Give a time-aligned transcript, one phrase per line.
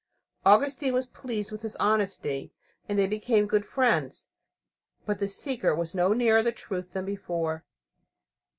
[0.47, 2.51] Augustine was pleased with his honesty,
[2.89, 4.25] and they became good friends.
[5.05, 7.63] But the seeker was no nearer the truth than before.